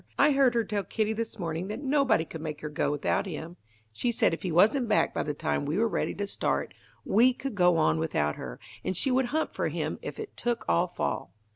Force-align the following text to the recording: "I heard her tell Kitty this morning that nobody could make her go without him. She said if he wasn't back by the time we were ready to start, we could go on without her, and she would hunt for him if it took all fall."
"I 0.17 0.31
heard 0.31 0.55
her 0.55 0.63
tell 0.63 0.83
Kitty 0.83 1.13
this 1.13 1.37
morning 1.37 1.67
that 1.67 1.83
nobody 1.83 2.25
could 2.25 2.41
make 2.41 2.61
her 2.61 2.69
go 2.71 2.89
without 2.89 3.27
him. 3.27 3.57
She 3.93 4.11
said 4.11 4.33
if 4.33 4.41
he 4.41 4.51
wasn't 4.51 4.89
back 4.89 5.13
by 5.13 5.21
the 5.21 5.35
time 5.35 5.63
we 5.63 5.77
were 5.77 5.87
ready 5.87 6.15
to 6.15 6.25
start, 6.25 6.73
we 7.05 7.33
could 7.33 7.53
go 7.53 7.77
on 7.77 7.99
without 7.99 8.35
her, 8.35 8.59
and 8.83 8.97
she 8.97 9.11
would 9.11 9.25
hunt 9.27 9.53
for 9.53 9.67
him 9.67 9.99
if 10.01 10.19
it 10.19 10.35
took 10.35 10.65
all 10.67 10.87
fall." 10.87 11.33